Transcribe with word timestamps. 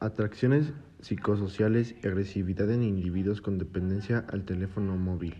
Atracciones 0.00 0.72
psicosociales 1.00 1.96
y 2.00 2.06
agresividad 2.06 2.70
en 2.70 2.84
individuos 2.84 3.40
con 3.40 3.58
dependencia 3.58 4.24
al 4.30 4.44
teléfono 4.44 4.96
móvil. 4.96 5.34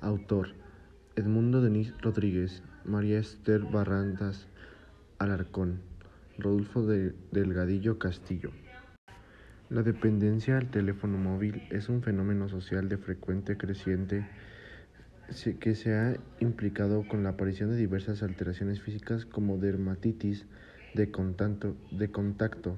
Autor: 0.00 0.48
Edmundo 1.14 1.60
Denis 1.60 1.94
Rodríguez, 2.02 2.64
María 2.84 3.20
Esther 3.20 3.62
Barrandas 3.62 4.48
Alarcón, 5.20 5.78
Rodolfo 6.38 6.84
de 6.86 7.14
Delgadillo 7.30 8.00
Castillo. 8.00 8.50
La 9.70 9.84
dependencia 9.84 10.58
al 10.58 10.68
teléfono 10.68 11.16
móvil 11.16 11.62
es 11.70 11.88
un 11.88 12.02
fenómeno 12.02 12.48
social 12.48 12.88
de 12.88 12.98
frecuente 12.98 13.56
creciente 13.56 14.26
que 15.60 15.76
se 15.76 15.94
ha 15.94 16.16
implicado 16.40 17.06
con 17.06 17.22
la 17.22 17.28
aparición 17.30 17.70
de 17.70 17.76
diversas 17.76 18.24
alteraciones 18.24 18.82
físicas 18.82 19.24
como 19.24 19.56
dermatitis 19.56 20.46
de 20.94 21.12
contacto 21.12 22.76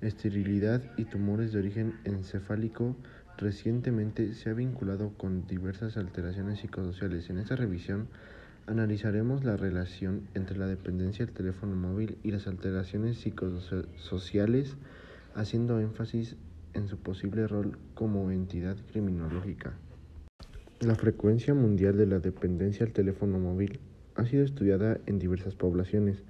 esterilidad 0.00 0.82
y 0.96 1.04
tumores 1.04 1.52
de 1.52 1.58
origen 1.58 1.94
encefálico 2.04 2.96
recientemente 3.36 4.34
se 4.34 4.50
ha 4.50 4.54
vinculado 4.54 5.12
con 5.16 5.46
diversas 5.46 5.96
alteraciones 5.96 6.60
psicosociales. 6.60 7.30
En 7.30 7.38
esta 7.38 7.56
revisión 7.56 8.08
analizaremos 8.66 9.44
la 9.44 9.56
relación 9.56 10.28
entre 10.34 10.56
la 10.56 10.66
dependencia 10.66 11.24
del 11.24 11.34
teléfono 11.34 11.74
móvil 11.76 12.18
y 12.22 12.30
las 12.30 12.46
alteraciones 12.46 13.18
psicosociales, 13.18 14.76
haciendo 15.34 15.80
énfasis 15.80 16.36
en 16.74 16.88
su 16.88 16.98
posible 16.98 17.46
rol 17.46 17.78
como 17.94 18.30
entidad 18.30 18.76
criminológica. 18.92 19.74
La 20.80 20.94
frecuencia 20.94 21.54
mundial 21.54 21.96
de 21.96 22.06
la 22.06 22.18
dependencia 22.18 22.84
al 22.84 22.92
teléfono 22.92 23.38
móvil 23.38 23.80
ha 24.16 24.26
sido 24.26 24.44
estudiada 24.44 24.98
en 25.06 25.18
diversas 25.18 25.54
poblaciones, 25.54 26.22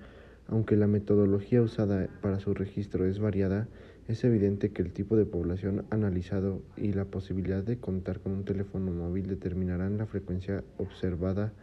aunque 0.49 0.77
la 0.77 0.87
metodología 0.87 1.63
usada 1.63 2.09
para 2.21 2.39
su 2.39 2.53
registro 2.55 3.07
es 3.07 3.19
variada, 3.19 3.67
es 4.09 4.25
evidente 4.25 4.71
que 4.71 4.83
el 4.83 4.93
tipo 4.93 5.17
de 5.17 5.25
población 5.25 5.87
analizado 5.91 6.61
y 6.77 6.93
la 6.93 7.07
posibilidad 7.07 7.63
de 7.63 7.79
contar 7.79 8.21
con 8.21 8.33
un 8.33 8.45
teléfono 8.45 8.93
móvil 8.93 9.27
determinarán 9.27 9.97
la 9.97 10.05
frecuencia 10.07 10.63
observada, 10.77 11.55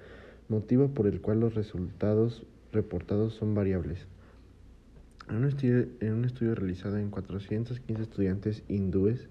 motivo 0.50 0.88
por 0.90 1.06
el 1.06 1.22
cual 1.22 1.40
los 1.40 1.54
resultados 1.54 2.44
reportados 2.72 3.36
son 3.36 3.54
variables. 3.54 4.08
En 5.30 5.36
un 5.38 5.46
estudio, 6.26 6.56
realizado 6.56 6.98
en 6.98 7.12
415 7.12 8.02
estudiantes 8.02 8.64
hindúes, 8.68 9.30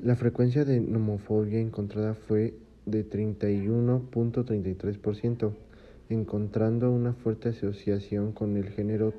la 0.00 0.16
frecuencia 0.16 0.64
de 0.64 0.80
nomofobia 0.80 1.60
encontrada 1.60 2.14
fue 2.14 2.54
de 2.86 3.06
31.33% 3.08 5.52
encontrando 6.10 6.90
una 6.90 7.14
fuerte 7.14 7.50
asociación 7.50 8.32
con 8.32 8.56
el 8.56 8.68
género 8.68 9.14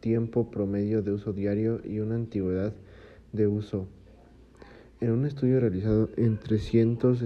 tiempo 0.00 0.50
promedio 0.50 1.00
de 1.02 1.12
uso 1.12 1.32
diario 1.32 1.80
y 1.82 2.00
una 2.00 2.14
antigüedad 2.14 2.74
de 3.32 3.46
uso. 3.46 3.86
En 5.00 5.12
un 5.12 5.24
estudio 5.24 5.60
realizado 5.60 6.10
en 6.16 6.38
300, 6.38 7.24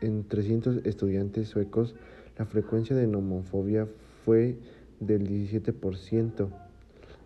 en 0.00 0.26
300 0.26 0.86
estudiantes 0.86 1.48
suecos, 1.48 1.94
la 2.38 2.46
frecuencia 2.46 2.96
de 2.96 3.06
nomofobia 3.06 3.86
fue 4.24 4.56
del 5.00 5.28
17%. 5.28 6.48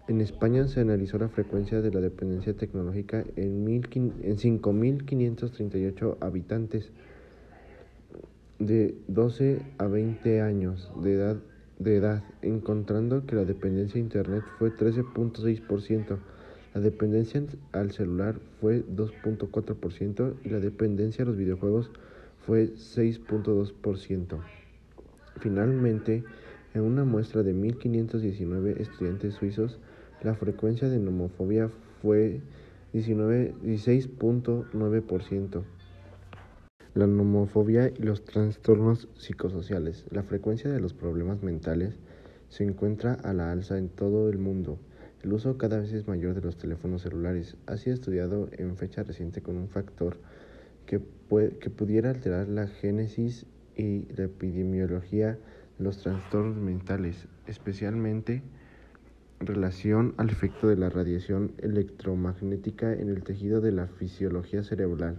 En 0.08 0.20
España 0.20 0.66
se 0.66 0.80
analizó 0.80 1.16
la 1.16 1.28
frecuencia 1.28 1.80
de 1.80 1.92
la 1.92 2.00
dependencia 2.00 2.54
tecnológica 2.54 3.24
en, 3.36 3.68
en 3.68 4.36
5.538 4.36 6.16
habitantes 6.20 6.90
de 8.66 8.94
12 9.08 9.60
a 9.78 9.86
20 9.86 10.40
años 10.40 10.92
de 11.02 11.14
edad, 11.14 11.36
de 11.78 11.96
edad, 11.96 12.22
encontrando 12.42 13.26
que 13.26 13.34
la 13.34 13.44
dependencia 13.44 13.98
a 13.98 14.04
Internet 14.04 14.44
fue 14.58 14.70
13.6%, 14.70 16.18
la 16.74 16.80
dependencia 16.80 17.42
al 17.72 17.90
celular 17.90 18.36
fue 18.60 18.84
2.4% 18.86 20.34
y 20.44 20.48
la 20.48 20.60
dependencia 20.60 21.24
a 21.24 21.26
los 21.26 21.36
videojuegos 21.36 21.90
fue 22.46 22.72
6.2%. 22.74 24.38
Finalmente, 25.40 26.22
en 26.74 26.82
una 26.82 27.04
muestra 27.04 27.42
de 27.42 27.52
1.519 27.54 28.80
estudiantes 28.80 29.34
suizos, 29.34 29.80
la 30.22 30.34
frecuencia 30.34 30.88
de 30.88 31.00
nomofobia 31.00 31.68
fue 32.00 32.40
16.9% 32.94 35.62
la 36.94 37.06
nomofobia 37.06 37.88
y 37.88 38.02
los 38.02 38.24
trastornos 38.24 39.08
psicosociales. 39.16 40.04
La 40.10 40.22
frecuencia 40.22 40.70
de 40.70 40.80
los 40.80 40.92
problemas 40.92 41.42
mentales 41.42 41.94
se 42.50 42.64
encuentra 42.64 43.14
a 43.14 43.32
la 43.32 43.50
alza 43.50 43.78
en 43.78 43.88
todo 43.88 44.28
el 44.28 44.36
mundo. 44.36 44.78
El 45.22 45.32
uso 45.32 45.56
cada 45.56 45.78
vez 45.78 45.92
es 45.92 46.06
mayor 46.06 46.34
de 46.34 46.42
los 46.42 46.58
teléfonos 46.58 47.02
celulares 47.02 47.56
ha 47.66 47.78
sido 47.78 47.94
estudiado 47.94 48.50
en 48.52 48.76
fecha 48.76 49.04
reciente 49.04 49.40
con 49.40 49.56
un 49.56 49.68
factor 49.68 50.18
que, 50.84 51.00
que 51.60 51.70
pudiera 51.70 52.10
alterar 52.10 52.48
la 52.48 52.66
génesis 52.66 53.46
y 53.74 54.06
la 54.14 54.24
epidemiología 54.24 55.38
de 55.78 55.84
los 55.84 55.96
trastornos 56.02 56.58
mentales, 56.58 57.26
especialmente 57.46 58.42
en 59.40 59.46
relación 59.46 60.14
al 60.18 60.28
efecto 60.28 60.68
de 60.68 60.76
la 60.76 60.90
radiación 60.90 61.52
electromagnética 61.58 62.92
en 62.92 63.08
el 63.08 63.22
tejido 63.22 63.62
de 63.62 63.72
la 63.72 63.86
fisiología 63.86 64.62
cerebral. 64.62 65.16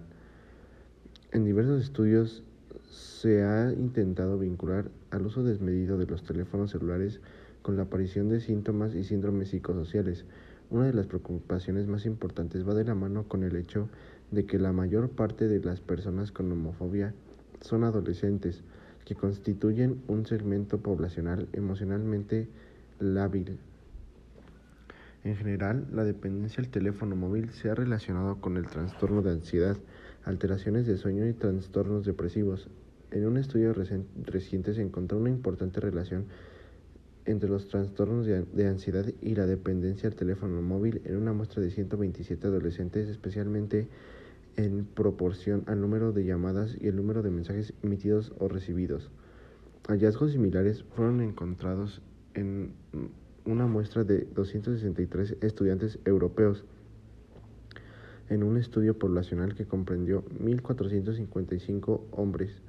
En 1.33 1.45
diversos 1.45 1.81
estudios 1.81 2.43
se 2.91 3.43
ha 3.43 3.73
intentado 3.73 4.37
vincular 4.37 4.91
al 5.09 5.25
uso 5.25 5.41
desmedido 5.41 5.97
de 5.97 6.05
los 6.05 6.23
teléfonos 6.23 6.69
celulares 6.69 7.21
con 7.63 7.75
la 7.75 7.83
aparición 7.83 8.29
de 8.29 8.39
síntomas 8.39 8.93
y 8.93 9.03
síndromes 9.03 9.49
psicosociales. 9.49 10.25
Una 10.69 10.85
de 10.85 10.93
las 10.93 11.07
preocupaciones 11.07 11.87
más 11.87 12.05
importantes 12.05 12.69
va 12.69 12.75
de 12.75 12.83
la 12.85 12.93
mano 12.93 13.23
con 13.23 13.41
el 13.43 13.55
hecho 13.55 13.89
de 14.29 14.45
que 14.45 14.59
la 14.59 14.73
mayor 14.73 15.09
parte 15.09 15.47
de 15.47 15.59
las 15.59 15.81
personas 15.81 16.31
con 16.31 16.51
homofobia 16.51 17.15
son 17.61 17.83
adolescentes, 17.83 18.61
que 19.03 19.15
constituyen 19.15 20.03
un 20.07 20.27
segmento 20.27 20.81
poblacional 20.81 21.47
emocionalmente 21.51 22.47
lábil. 22.99 23.57
En 25.23 25.35
general, 25.35 25.87
la 25.91 26.03
dependencia 26.03 26.61
al 26.61 26.69
teléfono 26.69 27.15
móvil 27.15 27.49
se 27.53 27.71
ha 27.71 27.75
relacionado 27.75 28.39
con 28.39 28.55
el 28.55 28.67
trastorno 28.67 29.23
de 29.23 29.31
ansiedad, 29.31 29.77
alteraciones 30.25 30.85
de 30.87 30.97
sueño 30.97 31.27
y 31.27 31.33
trastornos 31.33 32.05
depresivos. 32.05 32.69
En 33.11 33.27
un 33.27 33.37
estudio 33.37 33.73
reciente 33.73 34.73
se 34.73 34.81
encontró 34.81 35.17
una 35.17 35.29
importante 35.29 35.79
relación 35.79 36.25
entre 37.25 37.49
los 37.49 37.67
trastornos 37.67 38.25
de 38.25 38.67
ansiedad 38.67 39.05
y 39.21 39.35
la 39.35 39.45
dependencia 39.45 40.09
al 40.09 40.15
teléfono 40.15 40.61
móvil 40.61 41.01
en 41.05 41.17
una 41.17 41.33
muestra 41.33 41.61
de 41.61 41.71
127 41.71 42.47
adolescentes, 42.47 43.07
especialmente 43.07 43.87
en 44.55 44.85
proporción 44.85 45.63
al 45.67 45.79
número 45.79 46.11
de 46.11 46.25
llamadas 46.25 46.75
y 46.79 46.87
el 46.87 46.95
número 46.95 47.21
de 47.21 47.31
mensajes 47.31 47.73
emitidos 47.81 48.33
o 48.39 48.47
recibidos. 48.47 49.09
Hallazgos 49.87 50.31
similares 50.31 50.83
fueron 50.95 51.21
encontrados 51.21 52.01
en 52.33 52.73
una 53.45 53.67
muestra 53.67 54.03
de 54.03 54.27
263 54.33 55.37
estudiantes 55.41 55.99
europeos 56.05 56.65
en 58.29 58.43
un 58.43 58.57
estudio 58.57 58.97
poblacional 58.97 59.55
que 59.55 59.65
comprendió 59.65 60.23
1.455 60.39 62.01
hombres 62.11 62.61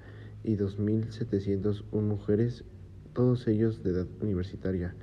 y 0.43 0.57
2.701 0.57 1.85
mujeres, 2.03 2.65
todos 3.13 3.47
ellos 3.47 3.83
de 3.83 3.91
edad 3.91 4.07
universitaria. 4.21 4.95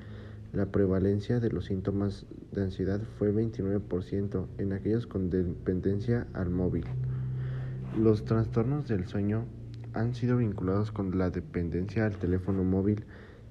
La 0.53 0.66
prevalencia 0.66 1.39
de 1.39 1.50
los 1.50 1.66
síntomas 1.66 2.25
de 2.51 2.63
ansiedad 2.63 3.01
fue 3.17 3.34
29% 3.34 4.47
en 4.57 4.73
aquellos 4.73 5.07
con 5.07 5.29
dependencia 5.29 6.28
al 6.34 6.50
móvil. 6.50 6.83
Los 7.97 8.25
trastornos 8.25 8.88
del 8.88 9.07
sueño 9.07 9.45
han 9.94 10.13
sido 10.13 10.38
vinculados 10.38 10.91
con 10.91 11.18
la 11.18 11.29
dependencia 11.29 12.06
al 12.06 12.18
teléfono 12.18 12.63
móvil 12.63 13.06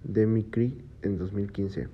de 0.04 0.26
MICRI 0.26 0.78
en 1.02 1.18
2015. 1.18 1.88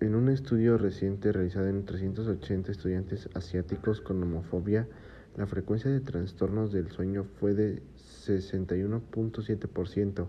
En 0.00 0.16
un 0.16 0.28
estudio 0.28 0.76
reciente 0.76 1.30
realizado 1.30 1.68
en 1.68 1.84
380 1.84 2.72
estudiantes 2.72 3.28
asiáticos 3.34 4.00
con 4.00 4.20
homofobia, 4.22 4.88
la 5.36 5.46
frecuencia 5.46 5.88
de 5.90 6.00
trastornos 6.00 6.72
del 6.72 6.90
sueño 6.90 7.24
fue 7.38 7.54
de 7.54 7.80
61.7%. 8.26 10.26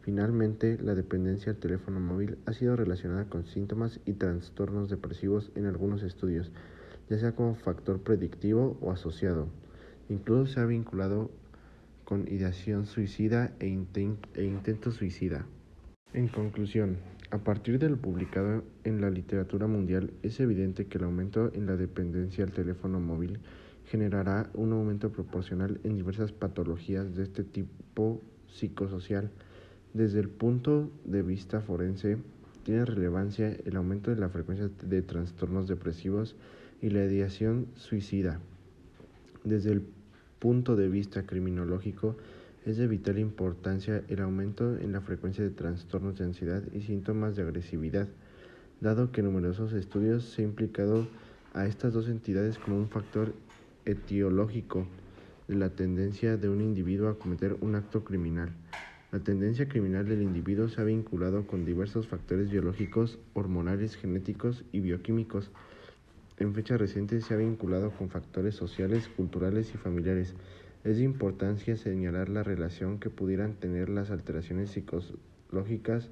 Finalmente, 0.00 0.78
la 0.82 0.94
dependencia 0.94 1.52
al 1.52 1.58
teléfono 1.58 2.00
móvil 2.00 2.38
ha 2.46 2.54
sido 2.54 2.74
relacionada 2.74 3.26
con 3.26 3.44
síntomas 3.44 4.00
y 4.06 4.14
trastornos 4.14 4.88
depresivos 4.88 5.52
en 5.56 5.66
algunos 5.66 6.02
estudios, 6.02 6.50
ya 7.10 7.18
sea 7.18 7.36
como 7.36 7.54
factor 7.54 8.00
predictivo 8.00 8.78
o 8.80 8.92
asociado. 8.92 9.48
Incluso 10.08 10.54
se 10.54 10.60
ha 10.60 10.64
vinculado 10.64 11.30
con 12.06 12.26
ideación 12.28 12.86
suicida 12.86 13.52
e, 13.60 13.66
e 13.66 14.44
intento 14.44 14.90
suicida. 14.90 15.44
En 16.14 16.28
conclusión, 16.28 16.98
a 17.30 17.38
partir 17.38 17.78
de 17.78 17.88
lo 17.88 17.96
publicado 17.96 18.64
en 18.84 19.00
la 19.00 19.08
literatura 19.08 19.66
mundial, 19.66 20.12
es 20.22 20.40
evidente 20.40 20.86
que 20.86 20.98
el 20.98 21.04
aumento 21.04 21.50
en 21.54 21.64
la 21.64 21.76
dependencia 21.76 22.44
al 22.44 22.52
teléfono 22.52 23.00
móvil 23.00 23.38
generará 23.86 24.50
un 24.52 24.74
aumento 24.74 25.10
proporcional 25.10 25.80
en 25.84 25.96
diversas 25.96 26.30
patologías 26.30 27.16
de 27.16 27.22
este 27.22 27.44
tipo 27.44 28.20
psicosocial. 28.46 29.30
Desde 29.94 30.20
el 30.20 30.28
punto 30.28 30.90
de 31.06 31.22
vista 31.22 31.62
forense, 31.62 32.18
tiene 32.62 32.84
relevancia 32.84 33.56
el 33.64 33.76
aumento 33.76 34.10
de 34.10 34.20
la 34.20 34.28
frecuencia 34.28 34.68
de 34.82 35.00
trastornos 35.00 35.66
depresivos 35.66 36.36
y 36.82 36.90
la 36.90 37.06
ideación 37.06 37.68
suicida. 37.74 38.38
Desde 39.44 39.72
el 39.72 39.82
punto 40.38 40.76
de 40.76 40.88
vista 40.88 41.24
criminológico, 41.24 42.16
es 42.64 42.76
de 42.76 42.86
vital 42.86 43.18
importancia 43.18 44.04
el 44.08 44.20
aumento 44.20 44.76
en 44.78 44.92
la 44.92 45.00
frecuencia 45.00 45.42
de 45.42 45.50
trastornos 45.50 46.18
de 46.18 46.24
ansiedad 46.24 46.62
y 46.72 46.82
síntomas 46.82 47.34
de 47.34 47.42
agresividad, 47.42 48.08
dado 48.80 49.10
que 49.10 49.22
numerosos 49.22 49.72
estudios 49.72 50.24
se 50.24 50.42
han 50.42 50.50
implicado 50.50 51.08
a 51.54 51.66
estas 51.66 51.92
dos 51.92 52.08
entidades 52.08 52.58
como 52.58 52.76
un 52.76 52.88
factor 52.88 53.34
etiológico 53.84 54.86
de 55.48 55.56
la 55.56 55.70
tendencia 55.70 56.36
de 56.36 56.48
un 56.48 56.60
individuo 56.60 57.08
a 57.08 57.18
cometer 57.18 57.56
un 57.60 57.74
acto 57.74 58.04
criminal. 58.04 58.50
La 59.10 59.18
tendencia 59.18 59.68
criminal 59.68 60.06
del 60.06 60.22
individuo 60.22 60.68
se 60.68 60.80
ha 60.80 60.84
vinculado 60.84 61.46
con 61.46 61.64
diversos 61.64 62.06
factores 62.06 62.50
biológicos, 62.50 63.18
hormonales, 63.34 63.96
genéticos 63.96 64.64
y 64.72 64.80
bioquímicos. 64.80 65.50
En 66.38 66.54
fecha 66.54 66.78
reciente 66.78 67.20
se 67.20 67.34
ha 67.34 67.36
vinculado 67.36 67.90
con 67.90 68.08
factores 68.08 68.54
sociales, 68.54 69.08
culturales 69.08 69.74
y 69.74 69.78
familiares. 69.78 70.34
Es 70.84 70.96
de 70.96 71.04
importancia 71.04 71.76
señalar 71.76 72.28
la 72.28 72.42
relación 72.42 72.98
que 72.98 73.08
pudieran 73.08 73.54
tener 73.54 73.88
las 73.88 74.10
alteraciones 74.10 74.70
psicológicas 74.70 76.10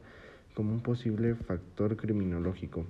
como 0.55 0.73
un 0.73 0.81
posible 0.81 1.35
factor 1.35 1.97
criminológico. 1.97 2.87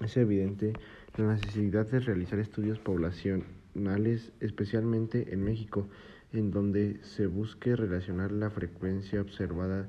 Es 0.00 0.16
evidente 0.16 0.74
la 1.16 1.32
necesidad 1.32 1.86
de 1.86 2.00
realizar 2.00 2.38
estudios 2.38 2.78
poblacionales, 2.80 4.32
especialmente 4.40 5.32
en 5.32 5.42
México, 5.42 5.88
en 6.32 6.50
donde 6.50 6.98
se 7.02 7.28
busque 7.28 7.76
relacionar 7.76 8.32
la 8.32 8.50
frecuencia 8.50 9.20
observada 9.20 9.86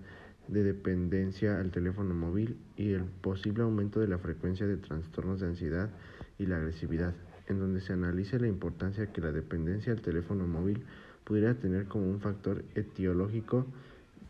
de 0.47 0.63
dependencia 0.63 1.59
al 1.59 1.71
teléfono 1.71 2.13
móvil 2.13 2.57
y 2.77 2.91
el 2.91 3.03
posible 3.03 3.63
aumento 3.63 3.99
de 3.99 4.07
la 4.07 4.19
frecuencia 4.19 4.67
de 4.67 4.77
trastornos 4.77 5.39
de 5.39 5.47
ansiedad 5.47 5.89
y 6.37 6.45
la 6.45 6.57
agresividad, 6.57 7.15
en 7.47 7.59
donde 7.59 7.81
se 7.81 7.93
analice 7.93 8.39
la 8.39 8.47
importancia 8.47 9.11
que 9.11 9.21
la 9.21 9.31
dependencia 9.31 9.93
al 9.93 10.01
teléfono 10.01 10.47
móvil 10.47 10.83
pudiera 11.23 11.55
tener 11.55 11.85
como 11.85 12.09
un 12.09 12.19
factor 12.19 12.63
etiológico 12.75 13.65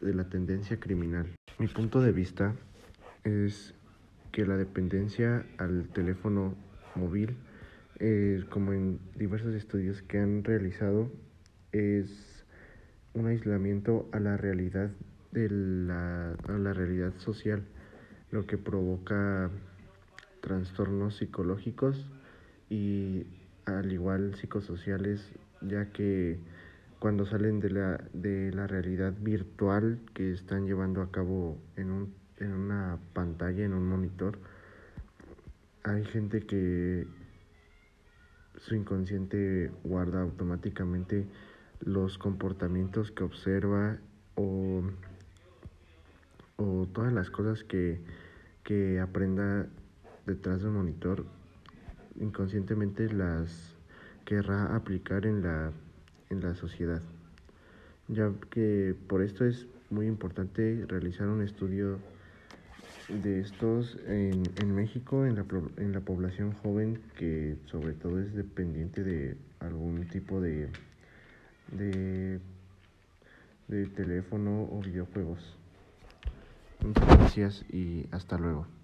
de 0.02 0.14
la 0.14 0.30
tendencia 0.30 0.80
criminal. 0.80 1.28
Mi 1.60 1.68
punto 1.68 2.02
de 2.02 2.12
vista 2.12 2.56
es 3.24 3.74
que 4.32 4.46
la 4.46 4.58
dependencia 4.58 5.46
al 5.58 5.88
teléfono 5.90 6.56
móvil, 6.96 7.36
eh, 8.00 8.44
como 8.50 8.74
en 8.74 9.00
diversos 9.16 9.54
estudios 9.54 10.02
que 10.02 10.20
han 10.20 10.44
realizado, 10.44 11.10
es 11.72 12.46
un 13.14 13.28
aislamiento 13.28 14.10
a 14.12 14.20
la 14.20 14.38
realidad 14.38 14.92
de 15.32 15.50
la, 15.50 16.34
a 16.34 16.58
la 16.58 16.74
realidad 16.74 17.14
social, 17.18 17.64
lo 18.32 18.46
que 18.46 18.58
provoca 18.58 19.50
trastornos 20.42 21.18
psicológicos 21.18 22.06
y 22.70 23.26
al 23.66 23.92
igual 23.92 24.36
psicosociales, 24.36 25.32
ya 25.62 25.92
que 25.92 26.40
cuando 27.00 27.26
salen 27.26 27.60
de 27.60 27.70
la, 27.70 28.04
de 28.14 28.52
la 28.52 28.68
realidad 28.68 29.14
virtual 29.20 30.00
que 30.14 30.32
están 30.32 30.66
llevando 30.66 31.02
a 31.02 31.12
cabo 31.12 31.58
en, 31.76 31.92
un, 31.92 32.14
en 32.38 32.54
una 32.54 32.98
pantalla, 33.14 33.66
en 33.66 33.74
un 33.74 33.88
monitor, 33.88 34.40
hay 35.84 36.04
gente 36.06 36.42
que 36.42 37.06
su 38.58 38.76
inconsciente 38.76 39.72
guarda 39.84 40.22
automáticamente 40.22 41.28
los 41.82 42.18
comportamientos 42.18 43.12
que 43.12 43.24
observa 43.24 43.98
o, 44.36 44.84
o 46.58 46.88
todas 46.94 47.14
las 47.14 47.30
cosas 47.30 47.64
que, 47.64 48.02
que 48.64 49.00
aprenda 49.00 49.68
detrás 50.26 50.64
del 50.64 50.72
monitor, 50.72 51.26
inconscientemente 52.20 53.12
las 53.12 53.76
querrá 54.26 54.76
aplicar 54.76 55.26
en 55.26 55.44
la, 55.44 55.72
en 56.30 56.42
la 56.42 56.56
sociedad. 56.56 57.02
Ya 58.08 58.32
que 58.50 58.96
por 59.08 59.22
esto 59.22 59.46
es 59.46 59.68
muy 59.90 60.08
importante 60.08 60.86
realizar 60.88 61.28
un 61.28 61.42
estudio 61.42 62.00
de 63.10 63.40
estos 63.40 63.98
en, 64.08 64.44
en 64.62 64.76
México, 64.76 65.26
en 65.26 65.36
la, 65.36 65.46
en 65.78 65.92
la 65.92 66.00
población 66.00 66.54
joven 66.54 67.02
que 67.18 67.58
sobre 67.66 67.94
todo 67.94 68.20
es 68.20 68.34
dependiente 68.34 69.04
de 69.04 69.38
algún 69.60 70.08
tipo 70.08 70.42
de 70.42 70.70
de, 71.72 72.40
de 73.68 73.86
teléfono 73.88 74.68
o 74.72 74.82
videojuegos. 74.82 75.58
Muchas 76.82 77.08
gracias 77.08 77.66
y 77.70 78.08
hasta 78.12 78.38
luego. 78.38 78.75